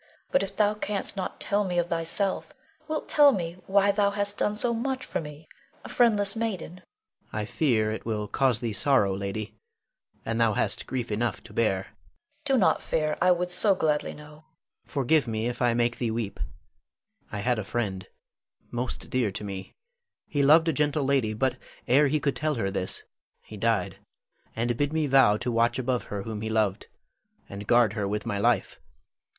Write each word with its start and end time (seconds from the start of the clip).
But 0.31 0.41
if 0.41 0.55
thou 0.55 0.73
canst 0.73 1.15
not 1.15 1.39
tell 1.39 1.63
me 1.63 1.77
of 1.77 1.89
thyself, 1.89 2.53
wilt 2.87 3.07
tell 3.07 3.31
me 3.31 3.57
why 3.67 3.91
thou 3.91 4.09
hast 4.09 4.35
done 4.39 4.55
so 4.55 4.73
much 4.73 5.05
for 5.05 5.21
me, 5.21 5.47
a 5.85 5.89
friendless 5.89 6.35
maiden? 6.35 6.71
Adrian. 6.77 6.81
I 7.31 7.45
fear 7.45 7.91
it 7.91 8.03
will 8.03 8.27
cause 8.27 8.61
thee 8.61 8.73
sorrow, 8.73 9.15
lady; 9.15 9.53
and 10.25 10.41
thou 10.41 10.53
hast 10.53 10.87
grief 10.87 11.11
enough 11.11 11.43
to 11.43 11.53
bear. 11.53 11.73
Leonore. 11.75 11.87
Do 12.45 12.57
not 12.57 12.81
fear. 12.81 13.15
I 13.21 13.31
would 13.31 13.51
so 13.51 13.75
gladly 13.75 14.15
know 14.15 14.23
Adrian. 14.29 14.43
Forgive 14.87 15.27
me 15.27 15.45
if 15.45 15.61
I 15.61 15.75
make 15.75 15.99
thee 15.99 16.09
weep: 16.09 16.39
I 17.31 17.37
had 17.41 17.59
a 17.59 17.63
friend, 17.63 18.07
most 18.71 19.07
dear 19.11 19.31
to 19.31 19.43
me. 19.43 19.71
He 20.27 20.41
loved 20.41 20.67
a 20.67 20.73
gentle 20.73 21.03
lady, 21.05 21.35
but 21.35 21.57
ere 21.87 22.07
he 22.07 22.19
could 22.19 22.35
tell 22.35 22.55
her 22.55 22.71
this, 22.71 23.03
he 23.43 23.55
died, 23.55 23.97
and 24.55 24.75
bid 24.77 24.93
me 24.93 25.05
vow 25.05 25.37
to 25.37 25.51
watch 25.51 25.77
above 25.77 26.05
her 26.05 26.23
whom 26.23 26.41
he 26.41 26.49
loved, 26.49 26.87
and 27.47 27.67
guard 27.67 27.93
her 27.93 28.07
with 28.07 28.25
my 28.25 28.39
life. 28.39 28.79